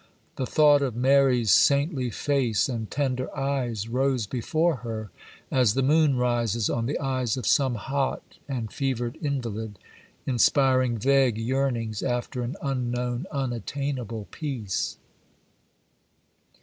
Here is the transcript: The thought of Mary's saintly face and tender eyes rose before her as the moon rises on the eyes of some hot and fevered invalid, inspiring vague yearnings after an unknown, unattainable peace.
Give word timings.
The 0.35 0.47
thought 0.47 0.81
of 0.81 0.95
Mary's 0.95 1.51
saintly 1.51 2.09
face 2.09 2.67
and 2.67 2.89
tender 2.89 3.27
eyes 3.37 3.87
rose 3.87 4.25
before 4.25 4.77
her 4.77 5.11
as 5.51 5.75
the 5.75 5.83
moon 5.83 6.15
rises 6.17 6.71
on 6.71 6.87
the 6.87 6.97
eyes 6.97 7.37
of 7.37 7.45
some 7.45 7.75
hot 7.75 8.23
and 8.49 8.73
fevered 8.73 9.19
invalid, 9.21 9.77
inspiring 10.25 10.97
vague 10.97 11.37
yearnings 11.37 12.01
after 12.01 12.41
an 12.41 12.57
unknown, 12.63 13.27
unattainable 13.31 14.27
peace. 14.31 14.97